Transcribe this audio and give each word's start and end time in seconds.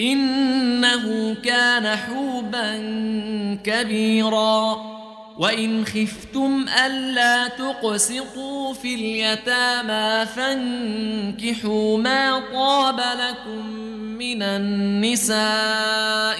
إنه 0.00 1.34
كان 1.44 1.96
حوبا 1.96 2.76
كبيرا. 3.64 4.76
وإن 5.38 5.84
خفتم 5.84 6.66
ألا 6.86 7.48
تقسطوا 7.48 8.74
في 8.74 8.94
اليتامى 8.94 10.26
فانكحوا 10.26 11.98
ما 11.98 12.42
طاب 12.52 13.00
لكم 13.00 13.66
من 14.18 14.42
النساء 14.42 15.36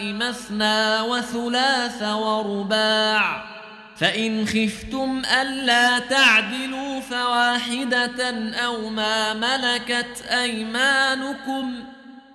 مثنى 0.02 1.00
وثلاث 1.00 2.02
ورباع. 2.02 3.56
فإن 3.96 4.46
خفتم 4.46 5.22
ألا 5.40 5.98
تعدلوا 5.98 7.00
فواحدة 7.00 8.50
أو 8.54 8.88
ما 8.88 9.34
ملكت 9.34 10.24
أيمانكم 10.30 11.95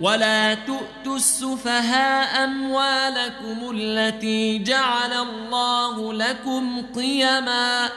ولا 0.00 0.54
تؤتوا 0.54 1.16
السفهاء 1.16 2.44
اموالكم 2.44 3.70
التي 3.74 4.58
جعل 4.58 5.12
الله 5.12 6.12
لكم 6.12 6.82
قيما 6.96 7.88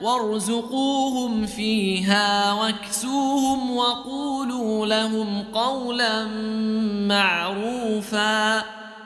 وارزقوهم 0.00 1.46
فيها 1.46 2.52
واكسوهم 2.52 3.76
وقولوا 3.76 4.86
لهم 4.86 5.44
قولا 5.54 6.24
معروفا 7.08 8.64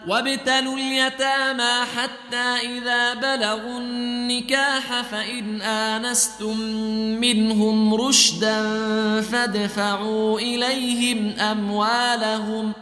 وابتلوا 0.09 0.77
اليتامى 0.77 1.87
حتى 1.97 2.69
إذا 2.77 3.15
بلغوا 3.15 3.79
النكاح 3.79 5.03
فإن 5.03 5.63
آنستم 5.63 6.61
منهم 7.21 7.95
رشدا 7.95 8.63
فادفعوا 9.21 10.41
إليهم 10.41 11.41
أموالهم 11.41 12.73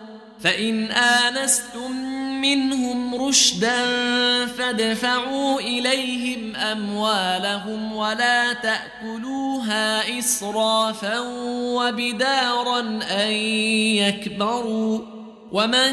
فإن 0.41 0.85
آنستم 0.93 1.93
منهم 2.41 3.15
رشدا 3.15 3.87
فادفعوا 4.47 5.61
إليهم 5.61 6.57
أموالهم 6.57 7.93
ولا 7.97 8.53
تأكلوها 8.53 10.19
إسرافا 10.19 11.19
وبدارا 11.49 12.81
أن 13.11 13.33
يكبروا 13.97 15.01
ومن 15.53 15.93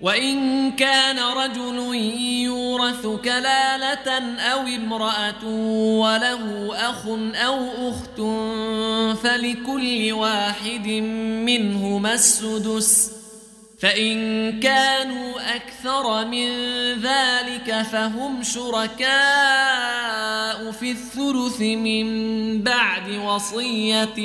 وإن 0.00 0.70
كان 0.72 1.18
رجل 1.18 1.94
يورث 2.44 3.06
كلالة 3.06 4.08
أو 4.38 4.60
امرأة 4.60 5.44
وله 5.98 6.70
أخ 6.90 7.06
أو 7.34 7.90
أخت 7.90 8.20
فلكل 9.22 10.12
واحد 10.12 10.86
منهما 11.46 12.14
السدس 12.14 13.17
فإن 13.78 14.60
كانوا 14.60 15.56
أكثر 15.56 16.24
من 16.26 16.48
ذلك 17.00 17.82
فهم 17.92 18.42
شركاء 18.42 19.08
في 20.70 20.90
الثلث 20.90 21.60
من 21.60 22.08
بعد 22.62 23.10
وصية 23.10 24.18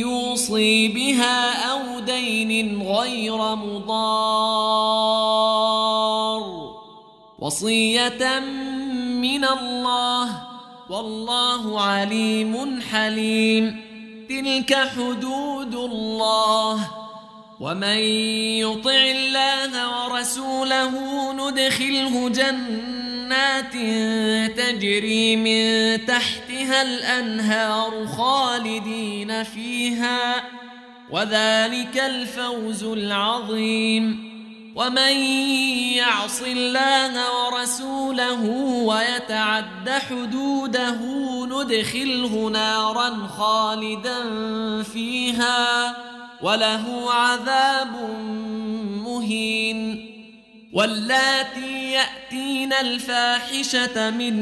يوصي 0.00 0.88
بها 0.88 1.70
أو 1.70 2.00
دين 2.00 2.82
غير 2.82 3.54
مضار. 3.56 3.98
وصية 7.38 8.38
من 9.20 9.44
الله 9.44 10.42
والله 10.90 11.80
عليم 11.80 12.80
حليم. 12.80 13.88
تلك 14.28 14.74
حدود 14.74 15.74
الله. 15.74 16.97
ومن 17.60 17.98
يطع 18.62 18.90
الله 18.90 19.72
ورسوله 20.04 20.92
ندخله 21.32 22.28
جنات 22.28 23.72
تجري 24.56 25.36
من 25.36 26.06
تحتها 26.06 26.82
الانهار 26.82 28.06
خالدين 28.06 29.44
فيها 29.44 30.42
وذلك 31.10 31.98
الفوز 31.98 32.84
العظيم. 32.84 34.28
ومن 34.76 35.12
يعص 35.98 36.42
الله 36.42 37.12
ورسوله 37.44 38.44
ويتعد 38.84 39.90
حدوده 39.90 40.98
ندخله 41.46 42.50
نارا 42.52 43.26
خالدا 43.26 44.22
فيها 44.82 45.96
وله 46.42 47.12
عذاب 47.12 47.92
مهين 49.04 50.08
واللاتي 50.72 51.92
يأتين 51.92 52.72
الفاحشة 52.72 54.10
من 54.10 54.34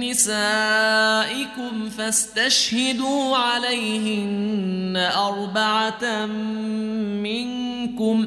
نسائكم 0.00 1.90
فاستشهدوا 1.90 3.36
عليهن 3.36 4.96
أربعة 5.16 6.26
منكم 7.22 8.26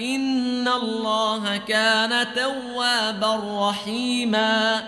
ان 0.00 0.68
الله 0.68 1.56
كان 1.56 2.26
توابا 2.34 3.68
رحيما 3.68 4.82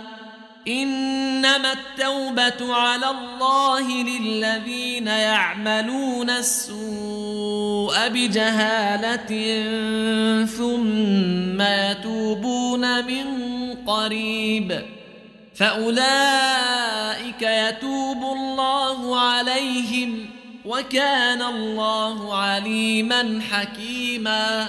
انما 0.69 1.73
التوبه 1.73 2.75
على 2.75 3.11
الله 3.11 4.03
للذين 4.03 5.07
يعملون 5.07 6.31
السوء 6.31 8.09
بجهاله 8.09 9.27
ثم 10.47 11.61
يتوبون 11.61 13.07
من 13.07 13.25
قريب 13.87 14.83
فاولئك 15.55 17.43
يتوب 17.43 18.23
الله 18.23 19.21
عليهم 19.21 20.27
وكان 20.65 21.43
الله 21.43 22.37
عليما 22.37 23.41
حكيما 23.51 24.69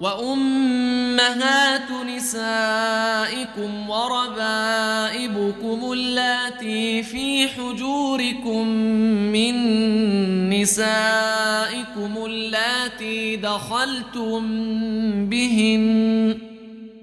وأمهات 0.00 1.90
نسائكم 2.16 3.90
وربائبكم 3.90 5.92
اللاتي 5.92 7.02
في 7.02 7.48
حجوركم 7.48 8.66
من 9.32 9.54
نسائكم 10.50 12.24
اللاتي 12.26 13.36
دخلتم 13.36 14.42
بهن 15.28 16.38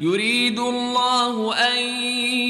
يريد 0.00 0.58
الله 0.58 1.54
أن 1.54 1.78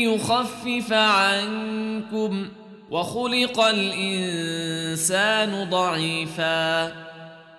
يخفف 0.02 0.92
عنكم 0.92 2.48
وخلق 2.90 3.60
الإنسان 3.60 5.70
ضعيفا. 5.70 6.92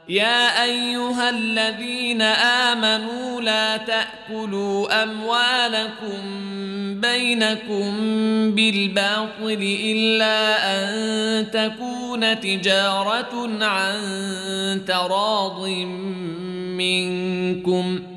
يا 0.09 0.63
أيها 0.63 1.29
الذين 1.29 2.21
آمنوا 2.21 3.41
لا 3.41 3.77
تأكلوا 3.77 5.03
أموالكم 5.03 6.21
بينكم 7.01 7.91
بالباطل 8.55 9.77
إلا 9.83 10.57
أن 10.75 11.51
تكون 11.51 12.39
تجارة 12.39 13.63
عن 13.65 14.01
تراض 14.87 15.67
منكم. 16.77 18.16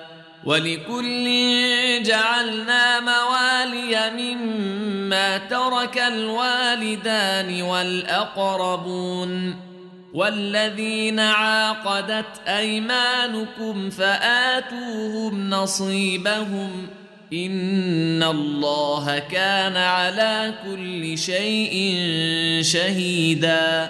ولكل 0.45 1.25
جعلنا 2.03 2.99
موالي 2.99 4.11
مما 4.17 5.37
ترك 5.37 5.97
الوالدان 5.97 7.61
والأقربون 7.61 9.55
والذين 10.13 11.19
عاقدت 11.19 12.47
أيمانكم 12.47 13.89
فآتوهم 13.89 15.49
نصيبهم 15.49 16.87
إن 17.33 18.23
الله 18.23 19.19
كان 19.19 19.77
على 19.77 20.53
كل 20.65 21.17
شيء 21.17 21.93
شهيدا 22.61 23.89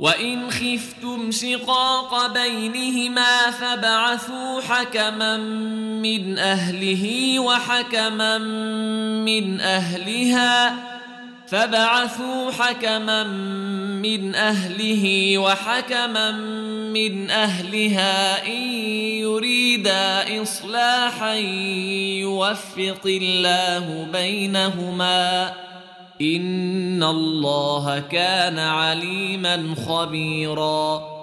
وان 0.00 0.50
خفتم 0.50 1.30
شقاق 1.30 2.26
بينهما 2.26 3.50
فبعثوا 3.50 4.60
حكما 4.60 5.36
من 6.02 6.38
اهله 6.38 7.38
وحكما 7.40 8.38
من 9.24 9.60
اهلها 9.60 10.76
فبعثوا 11.48 12.50
حكما 12.50 13.24
من 14.02 14.34
اهله 14.34 15.38
وحكما 15.38 16.30
من 16.92 17.30
اهلها 17.30 18.46
ان 18.46 18.62
يريدا 19.22 20.42
اصلاحا 20.42 21.34
يوفق 22.20 23.06
الله 23.06 24.08
بينهما 24.12 25.52
ان 26.20 27.02
الله 27.02 28.04
كان 28.10 28.58
عليما 28.58 29.74
خبيرا. 29.88 31.16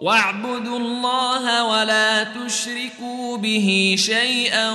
واعبدوا 0.00 0.78
الله 0.78 1.64
ولا 1.64 2.24
تشركوا 2.24 3.36
به 3.36 3.94
شيئا 3.98 4.70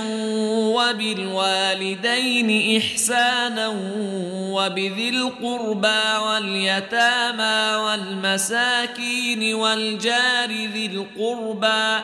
وبالوالدين 0.76 2.78
احسانا 2.78 3.68
وبذي 4.52 5.10
القربى 5.10 6.04
واليتامى 6.26 7.76
والمساكين 7.76 9.54
والجار 9.54 10.50
ذي 10.50 10.86
القربى 10.86 12.04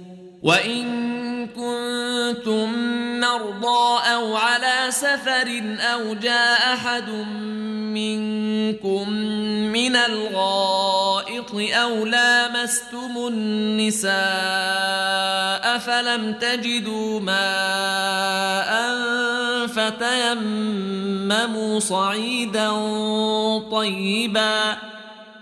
وإن 0.43 1.47
كنتم 1.47 2.73
مرضى 3.19 3.99
أو 4.13 4.35
على 4.35 4.85
سفر 4.89 5.61
أو 5.79 6.13
جاء 6.13 6.73
أحد 6.73 7.09
منكم 7.93 9.09
من 9.71 9.95
الغائط 9.95 11.51
أو 11.53 12.05
لامستم 12.05 13.27
النساء 13.27 14.11
فلم 15.77 16.33
تجدوا 16.33 17.19
ماء 17.19 18.71
فتيمموا 19.67 20.99
صعيدا 21.79 22.71
طيبا 23.71 24.77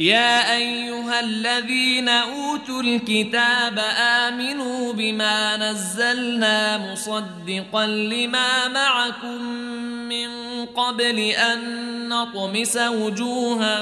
يا 0.00 0.56
أيها 0.56 1.20
الذين 1.20 2.08
أوتوا 2.08 2.82
الكتاب 2.82 3.78
آمنوا 3.98 4.92
بما 4.92 5.56
نزلنا 5.56 6.78
مصدقا 6.78 7.86
لما 7.86 8.68
معكم 8.68 9.42
من 10.08 10.28
قبل 10.66 11.18
أن 11.18 12.08
نطمس 12.08 12.76
وجوها 12.76 13.76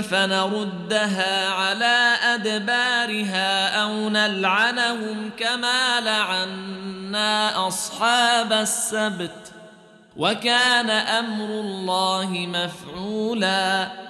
فنردها 0.00 1.48
على 1.48 2.16
أدبارها 2.34 3.82
أو 3.82 4.08
نلعنهم 4.08 5.30
كما 5.38 6.00
لعنا 6.00 7.68
أصحاب 7.68 8.52
السبت 8.52 9.52
وكان 10.16 10.90
أمر 10.90 11.44
الله 11.44 12.30
مفعولا 12.30 14.09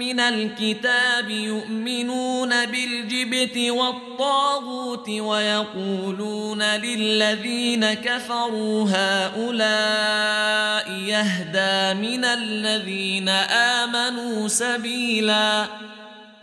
من 0.00 0.20
الكتاب 0.20 1.30
يؤمنون 1.30 2.66
بالجبت 2.66 3.58
والطاغوت 3.58 5.08
ويقولون 5.08 6.62
للذين 6.62 7.92
كفروا 7.92 8.90
هؤلاء 8.90 10.92
يهدى 10.92 12.00
من 12.00 12.24
الذين 12.24 13.28
آمنوا 13.28 14.48
سبيلا. 14.48 15.66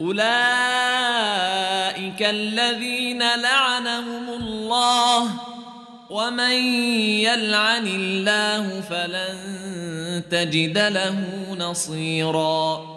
أولئك 0.02 0.28
الذين 2.22 3.20
لعنهم 3.20 4.30
الله. 4.30 5.30
ومن 6.10 6.52
يلعن 7.20 7.88
الله 7.88 8.82
فلن 8.82 9.38
تجد 10.32 10.78
له 10.78 11.26
نصيرا. 11.60 12.97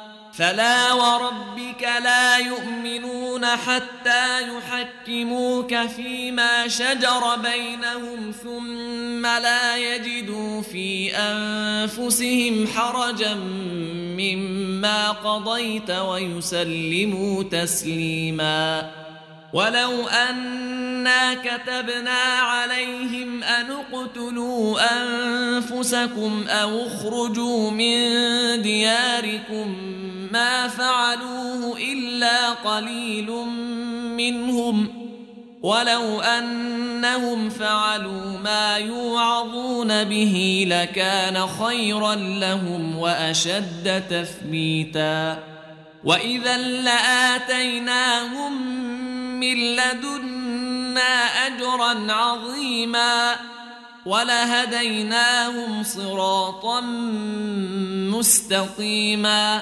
فلا 0.33 0.93
وربك 0.93 1.89
لا 2.03 2.37
يؤمنون 2.37 3.45
حتى 3.45 4.47
يحكموك 4.47 5.75
فيما 5.75 6.67
شجر 6.67 7.35
بينهم 7.35 8.31
ثم 8.43 9.25
لا 9.25 9.77
يجدوا 9.77 10.61
في 10.61 11.15
أنفسهم 11.15 12.67
حرجا 12.67 13.33
مما 14.17 15.11
قضيت 15.11 15.91
ويسلموا 15.91 17.43
تسليما. 17.43 18.91
ولو 19.53 20.07
أنا 20.07 21.33
كتبنا 21.33 22.19
عليهم 22.41 23.43
أن 23.43 23.65
اقتلوا 23.71 24.79
أنفسكم 24.97 26.43
أو 26.47 26.87
اخرجوا 26.87 27.71
من 27.71 28.01
دياركم 28.61 30.00
ما 30.31 30.67
فعلوه 30.67 31.77
إلا 31.77 32.49
قليل 32.49 33.31
منهم. 34.17 34.87
ولو 35.61 36.21
أنهم 36.21 37.49
فعلوا 37.49 38.37
ما 38.37 38.77
يوعظون 38.77 40.03
به 40.03 40.65
لكان 40.67 41.47
خيرا 41.47 42.15
لهم 42.15 42.97
وأشد 42.97 44.03
تثبيتا. 44.09 45.39
وإذا 46.03 46.57
لآتيناهم 46.57 48.61
من 49.39 49.75
لدنا 49.75 51.47
أجرا 51.47 52.13
عظيما. 52.13 53.35
ولهديناهم 54.05 55.83
صراطا 55.83 56.81
مستقيما. 58.11 59.61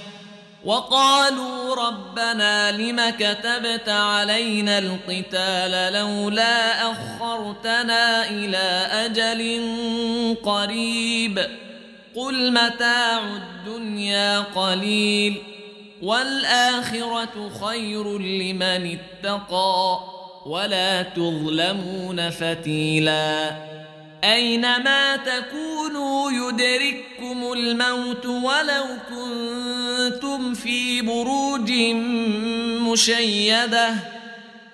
وقالوا 0.65 1.75
ربنا 1.75 2.71
لم 2.71 3.09
كتبت 3.09 3.89
علينا 3.89 4.77
القتال 4.77 5.93
لولا 5.93 6.91
أخرتنا 6.91 8.29
إلى 8.29 8.87
أجل 9.05 9.65
قريب 10.43 11.39
قل 12.15 12.51
متاع 12.51 13.19
الدنيا 13.19 14.39
قليل 14.39 15.43
والآخرة 16.01 17.51
خير 17.65 18.17
لمن 18.19 18.97
اتقى 18.97 19.99
ولا 20.45 21.01
تظلمون 21.01 22.29
فتيلا 22.29 23.51
أينما 24.23 25.15
تكونوا 25.15 26.31
يدرككم 26.31 27.53
الموت 27.53 28.25
ولو 28.25 28.85
كنتم 29.09 29.70
في 30.53 31.01
بروج 31.01 31.71
مشيدة 32.91 33.93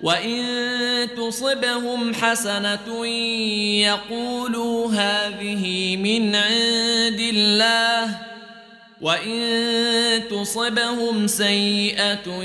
وإن 0.00 1.08
تصبهم 1.16 2.14
حسنة 2.14 3.06
يقولوا 3.86 4.92
هذه 4.92 5.96
من 5.96 6.34
عند 6.34 7.20
الله 7.20 8.18
وإن 9.00 10.22
تصبهم 10.30 11.26
سيئة 11.26 12.42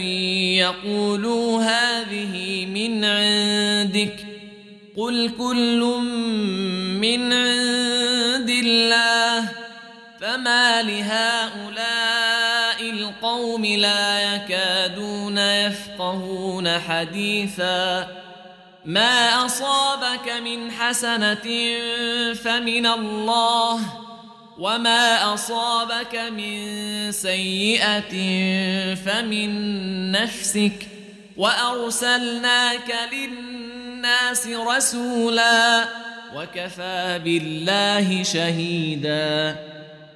يقولوا 0.58 1.64
هذه 1.64 2.66
من 2.66 3.06
عندك 3.06 4.16
قل 4.98 5.32
كل 5.38 5.80
من 7.02 7.34
عند 7.34 8.50
الله 8.50 9.50
فما 10.22 10.82
لهؤلاء 10.82 11.83
القوم 13.54 13.66
لا 13.66 14.36
يكادون 14.36 15.38
يفقهون 15.38 16.80
حديثا. 16.80 18.08
ما 18.86 19.46
أصابك 19.46 20.32
من 20.44 20.72
حسنة 20.72 21.48
فمن 22.34 22.86
الله 22.86 23.80
وما 24.60 25.34
أصابك 25.34 26.16
من 26.16 27.12
سيئة 27.12 28.14
فمن 28.96 30.12
نفسك. 30.12 30.88
وأرسلناك 31.38 32.96
للناس 33.14 34.48
رسولا 34.48 35.86
وكفى 36.36 37.22
بالله 37.24 38.24
شهيدا. 38.24 39.56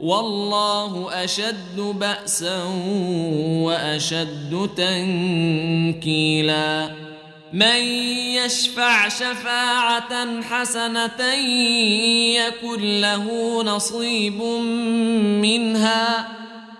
والله 0.00 1.24
أشد 1.24 1.76
بأسا 1.76 2.62
وأشد 3.64 4.70
تنكيلا. 4.76 6.90
من 7.52 7.80
يشفع 8.36 9.08
شفاعة 9.08 10.42
حسنة 10.42 11.34
يكن 12.34 13.00
له 13.00 13.26
نصيب 13.64 14.42
منها. 15.42 16.28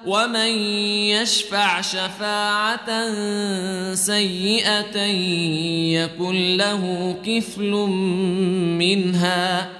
ومن 0.07 0.51
يشفع 1.09 1.81
شفاعة 1.81 3.15
سيئة 3.95 4.97
يكن 5.93 6.57
له 6.57 7.15
كفل 7.27 7.71
منها. 8.79 9.80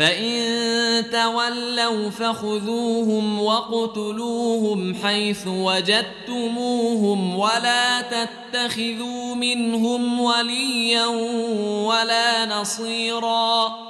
فان 0.00 1.10
تولوا 1.10 2.10
فخذوهم 2.10 3.40
واقتلوهم 3.40 4.94
حيث 4.94 5.46
وجدتموهم 5.46 7.38
ولا 7.38 8.00
تتخذوا 8.00 9.34
منهم 9.34 10.20
وليا 10.20 11.06
ولا 11.86 12.46
نصيرا 12.46 13.89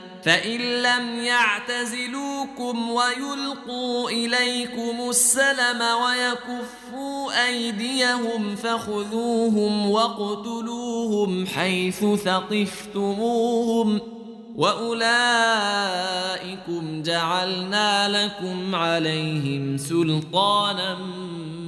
فإن 0.23 0.59
لم 0.59 1.23
يعتزلوكم 1.23 2.89
ويلقوا 2.89 4.09
إليكم 4.09 5.09
السلم 5.09 5.81
ويكفوا 5.81 7.47
أيديهم 7.47 8.55
فخذوهم 8.55 9.89
واقتلوهم 9.89 11.47
حيث 11.47 12.05
ثقفتموهم 12.23 13.99
وأولئكم 14.55 15.01
جعلنا 17.03 18.09
لكم 18.25 18.75
عليهم 18.75 19.77
سلطانا 19.77 20.97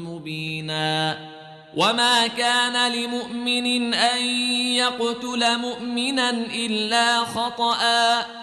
مبينا 0.08 1.18
وما 1.76 2.28
كان 2.28 2.92
لمؤمن 2.92 3.94
أن 3.94 4.26
يقتل 4.76 5.58
مؤمنا 5.58 6.30
إلا 6.30 7.20
خطأ 7.20 8.43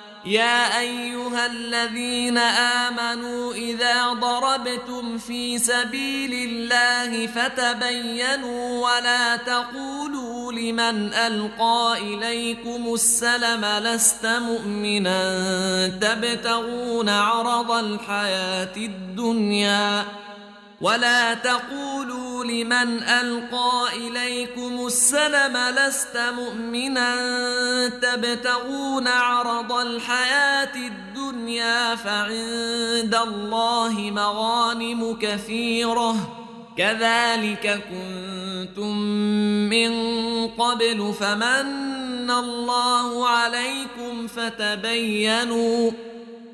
يا 0.25 0.79
أيها 0.79 1.45
الذين 1.45 2.37
آمنوا 2.37 3.53
إذا 3.53 4.07
ضربتم 4.13 5.17
في 5.17 5.57
سبيل 5.57 6.33
الله 6.33 7.27
فتبينوا 7.27 8.89
ولا 8.89 9.35
تقولوا 9.35 10.53
لمن 10.53 11.13
ألقى 11.13 11.97
إليكم 12.01 12.93
السلم 12.93 13.65
لست 13.65 14.25
مؤمنا 14.25 15.21
تبتغون 15.87 17.09
عرض 17.09 17.71
الحياة 17.71 18.75
الدنيا 18.77 20.05
ولا 20.81 21.33
تقولوا 21.33 22.43
لمن 22.45 23.03
القى 23.03 23.87
اليكم 23.95 24.87
السلم 24.87 25.57
لست 25.57 26.17
مؤمنا 26.17 27.15
تبتغون 27.89 29.07
عرض 29.07 29.71
الحياة 29.71 30.75
الدنيا 30.75 31.95
فعند 31.95 33.15
الله 33.15 34.11
مغانم 34.11 35.17
كثيره 35.21 36.15
كذلك 36.77 37.81
كنتم 37.89 38.97
من 39.69 39.91
قبل 40.47 41.13
فمن 41.19 42.31
الله 42.31 43.27
عليكم 43.27 44.27
فتبينوا 44.27 45.91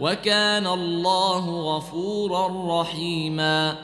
وكان 0.00 0.66
الله 0.66 1.76
غفورا 1.76 2.80
رحيما. 2.80 3.76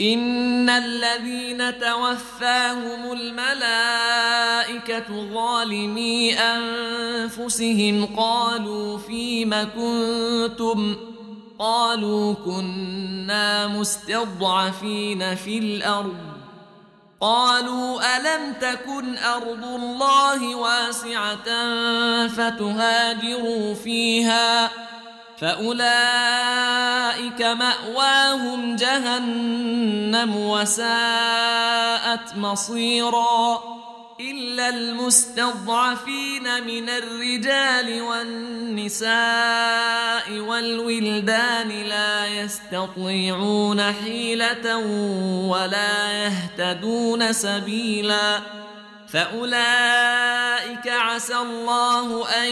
إن 0.00 0.70
الذين 0.70 1.78
توفاهم 1.78 3.12
الملائكة 3.12 5.04
ظالمي 5.34 6.34
أنفسهم 6.34 8.06
قالوا 8.16 8.98
فيم 8.98 9.50
كنتم؟ 9.50 10.96
قالوا 11.58 12.34
كنا 12.34 13.66
مستضعفين 13.66 15.34
في 15.34 15.58
الأرض. 15.58 16.16
قالوا 17.20 18.00
ألم 18.16 18.52
تكن 18.60 19.18
أرض 19.18 19.64
الله 19.64 20.54
واسعة 20.54 21.48
فتهاجروا 22.26 23.74
فيها؟ 23.74 24.70
فأولئك 25.42 27.42
مأواهم 27.42 28.76
جهنم 28.76 30.36
وساءت 30.36 32.36
مصيرا 32.36 33.62
إلا 34.20 34.68
المستضعفين 34.68 36.66
من 36.66 36.88
الرجال 36.88 38.02
والنساء 38.02 39.10
والولدان 40.38 41.68
لا 41.68 42.26
يستطيعون 42.26 43.92
حيلة 43.92 44.76
ولا 45.48 46.12
يهتدون 46.12 47.32
سبيلا 47.32 48.40
فأولئك 49.08 50.88
عسى 50.88 51.36
الله 51.36 52.28
أن 52.28 52.48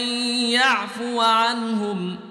يعفو 0.49 1.21
عنهم 1.21 2.30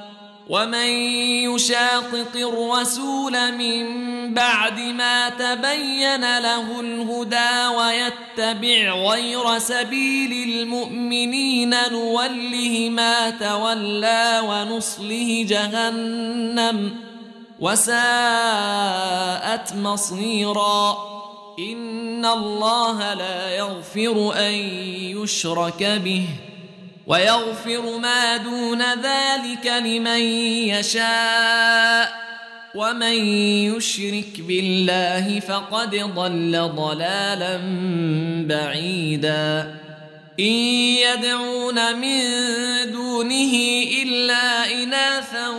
ومن 0.49 0.87
يشاقق 1.47 2.35
الرسول 2.35 3.51
من 3.51 3.83
بعد 4.33 4.79
ما 4.79 5.29
تبين 5.29 6.39
له 6.39 6.79
الهدى 6.79 7.67
ويتبع 7.77 8.93
غير 9.11 9.59
سبيل 9.59 10.49
المؤمنين 10.49 11.75
نوله 11.91 12.89
ما 12.89 13.29
تولى 13.29 14.41
ونصله 14.43 15.45
جهنم 15.49 16.95
وساءت 17.59 17.95
مصيرا. 19.75 20.97
إن 21.59 22.25
الله 22.25 23.13
لا 23.13 23.55
يغفر 23.55 24.33
أن 24.35 24.53
يشرك 25.17 25.83
به. 25.83 26.25
ويغفر 27.07 27.97
ما 27.97 28.37
دون 28.37 28.81
ذلك 28.81 29.67
لمن 29.85 30.21
يشاء 30.69 32.21
ومن 32.75 33.15
يشرك 33.75 34.41
بالله 34.47 35.39
فقد 35.39 35.95
ضل 35.95 36.71
ضلالا 36.75 37.59
بعيدا. 38.47 39.75
إن 40.39 40.53
يدعون 41.05 41.95
من 41.95 42.21
دونه 42.91 43.53
إلا 44.03 44.71
إناثا 44.71 45.49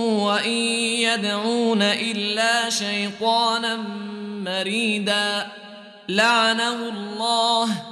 وإن 0.00 0.58
يدعون 1.06 1.82
إلا 1.82 2.70
شيطانا 2.70 3.76
مريدا. 4.44 5.46
لعنه 6.08 6.88
الله 6.88 7.91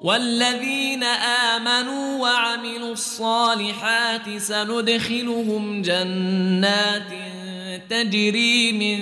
والذين 0.00 1.02
آمنوا 1.04 2.18
وعملوا 2.18 2.92
الصالحات 2.92 4.38
سندخلهم 4.38 5.82
جنات 5.82 7.12
تجري 7.90 8.72
من 8.72 8.98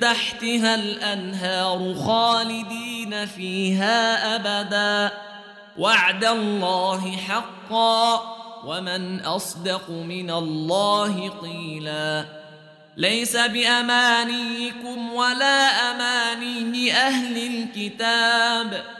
تحتها 0.00 0.74
الأنهار 0.74 1.94
خالدين 1.94 3.26
فيها 3.26 4.36
أبدا. 4.36 5.14
وعد 5.78 6.24
الله 6.24 7.16
حقا 7.16 8.36
ومن 8.66 9.20
أصدق 9.20 9.90
من 9.90 10.30
الله 10.30 11.28
قيلا. 11.28 12.24
ليس 12.96 13.36
بأمانيكم 13.36 15.12
ولا 15.12 15.90
أماني 15.90 16.92
أهل 16.92 17.36
الكتاب. 17.36 18.99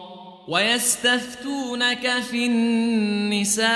ويستفتونك 0.47 2.19
في 2.31 2.45
النساء 2.45 3.71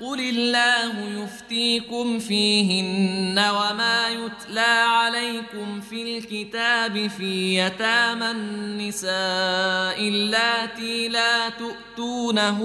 قل 0.00 0.20
الله 0.20 1.22
يفتيكم 1.22 2.18
فيهن 2.18 3.38
وما 3.38 4.08
يتلى 4.08 4.60
عليكم 4.60 5.80
في 5.80 6.18
الكتاب 6.18 7.06
في 7.06 7.58
يتامى 7.58 8.30
النساء 8.30 10.08
اللاتي 10.08 11.08
لا 11.08 11.48
تؤتونهن 11.48 12.58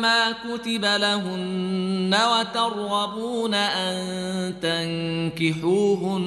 ما 0.00 0.32
كتب 0.32 0.84
لهن 0.84 2.16
وترغبون 2.30 3.54
أن 3.54 4.54
تنكحوهن 5.40 6.26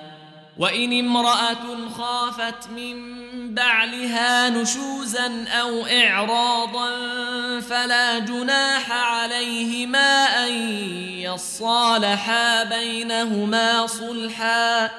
وإن 0.61 0.99
امرأة 0.99 1.89
خافت 1.97 2.69
من 2.75 2.95
بعلها 3.55 4.49
نشوزا 4.49 5.45
أو 5.47 5.85
إعراضا 5.85 6.89
فلا 7.59 8.19
جناح 8.19 8.91
عليهما 8.91 10.25
أن 10.47 10.53
يصالحا 11.19 12.63
بينهما 12.63 13.87
صلحا 13.87 14.91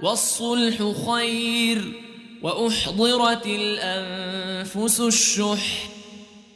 والصلح 0.00 0.92
خير 1.06 2.02
وأحضرت 2.42 3.46
الأنفس 3.46 5.00
الشح 5.00 5.93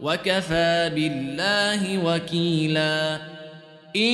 وكفى 0.00 0.90
بالله 0.94 2.04
وكيلا. 2.04 3.20
إن 3.96 4.12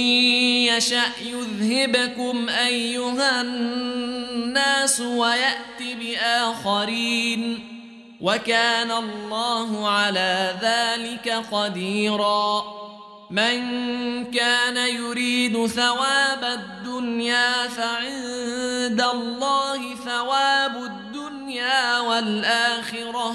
يشأ 0.68 1.02
يذهبكم 1.22 2.48
أيها 2.48 3.40
الناس 3.40 5.00
ويأت 5.00 5.80
بآخرين. 6.00 7.70
وكان 8.20 8.90
الله 8.90 9.88
على 9.88 10.54
ذلك 10.62 11.44
قديرا. 11.52 12.64
من 13.30 13.60
كان 14.24 14.76
يريد 14.76 15.66
ثواب 15.66 16.44
الدنيا 16.44 17.68
فعند 17.68 19.04
الله 19.14 19.94
ثواب 19.94 20.76
الدنيا 20.76 22.00
والآخرة. 22.00 23.34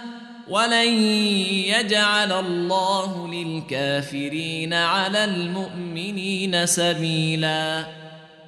ولن 0.51 1.03
يجعل 1.71 2.31
الله 2.31 3.27
للكافرين 3.27 4.73
على 4.73 5.23
المؤمنين 5.23 6.65
سبيلا 6.65 7.85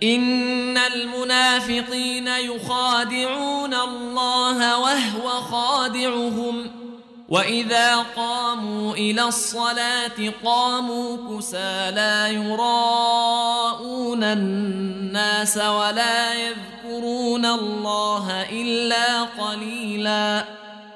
ان 0.04 0.78
المنافقين 0.78 2.28
يخادعون 2.28 3.74
الله 3.74 4.80
وهو 4.80 5.30
خادعهم 5.30 6.72
واذا 7.30 7.96
قاموا 8.16 8.94
إلى 8.94 9.24
الصلاه 9.24 10.34
قاموا 10.46 11.38
كسى 11.38 11.92
لا 11.96 12.28
يراءون 12.28 14.24
الناس 14.24 15.58
ولا 15.58 16.34
يذكرون 16.34 17.46
الله 17.46 18.42
الا 18.52 19.24
قليلا 19.24 20.63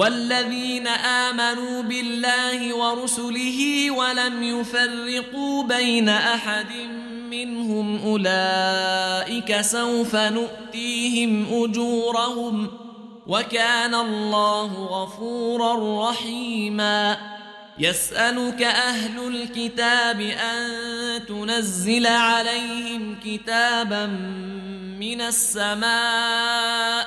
والذين 0.00 0.86
آمنوا 0.88 1.82
بالله 1.82 2.74
ورسله 2.74 3.90
ولم 3.90 4.42
يفرقوا 4.42 5.62
بين 5.62 6.08
أحد 6.08 6.72
منهم 7.30 8.02
أولئك 8.02 9.60
سوف 9.60 10.16
نؤتيهم 10.16 11.46
أجورهم 11.64 12.70
وكان 13.26 13.94
الله 13.94 14.72
غفورا 14.84 16.08
رحيما. 16.10 17.16
يسألك 17.78 18.62
أهل 18.62 19.28
الكتاب 19.28 20.20
أن 20.20 20.66
تنزل 21.26 22.06
عليهم 22.06 23.16
كتابا 23.24 24.06
من 25.00 25.20
السماء 25.20 27.06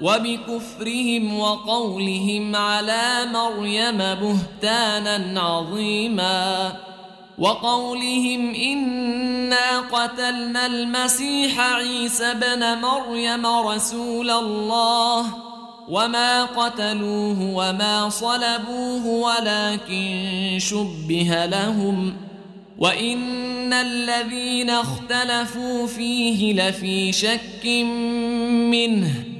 وبكفرهم 0.00 1.38
وقولهم 1.38 2.56
على 2.56 3.26
مريم 3.32 3.98
بهتانا 3.98 5.40
عظيما 5.40 6.72
وقولهم 7.38 8.54
إنا 8.54 9.80
قتلنا 9.80 10.66
المسيح 10.66 11.60
عيسى 11.60 12.34
بن 12.34 12.78
مريم 12.78 13.46
رسول 13.46 14.30
الله 14.30 15.26
وما 15.88 16.44
قتلوه 16.44 17.54
وما 17.54 18.08
صلبوه 18.08 19.06
ولكن 19.06 20.56
شبه 20.58 21.46
لهم 21.46 22.16
وإن 22.78 23.72
الذين 23.72 24.70
اختلفوا 24.70 25.86
فيه 25.86 26.52
لفي 26.52 27.12
شك 27.12 27.66
منه 28.70 29.39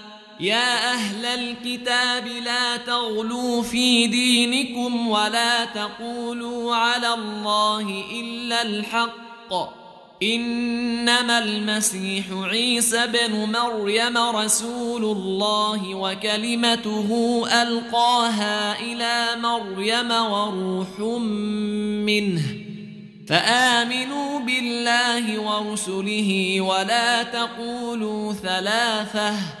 يا 0.41 0.93
أهل 0.93 1.25
الكتاب 1.25 2.27
لا 2.27 2.77
تغلوا 2.77 3.61
في 3.63 4.07
دينكم 4.07 5.07
ولا 5.07 5.65
تقولوا 5.65 6.75
على 6.75 7.13
الله 7.13 8.03
إلا 8.19 8.61
الحق. 8.61 9.53
إنما 10.23 11.39
المسيح 11.39 12.25
عيسى 12.31 13.07
بن 13.07 13.51
مريم 13.51 14.17
رسول 14.17 15.03
الله 15.03 15.95
وكلمته 15.95 17.43
ألقاها 17.61 18.79
إلى 18.79 19.41
مريم 19.41 20.11
وروح 20.11 20.99
منه. 22.09 22.43
فآمنوا 23.27 24.39
بالله 24.39 25.39
ورسله 25.39 26.61
ولا 26.61 27.23
تقولوا 27.23 28.33
ثلاثة. 28.33 29.60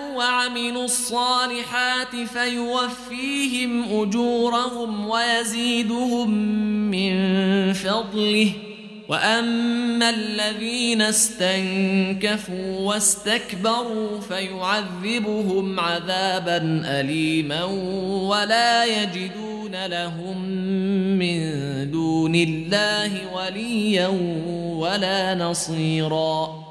وعملوا 0.17 0.85
الصالحات 0.85 2.15
فيوفيهم 2.15 4.01
أجورهم 4.01 5.09
ويزيدهم 5.09 6.29
من 6.91 7.13
فضله. 7.73 8.51
وأما 9.09 10.09
الذين 10.09 11.01
استنكفوا 11.01 12.79
واستكبروا 12.79 14.19
فيعذبهم 14.19 15.79
عذابا 15.79 16.81
اليما 16.85 17.63
ولا 18.29 18.85
يجدون 18.85 19.85
لهم 19.85 20.41
من 21.19 21.41
دون 21.91 22.35
الله 22.35 23.11
وليا 23.35 24.07
ولا 24.77 25.35
نصيرا. 25.35 26.70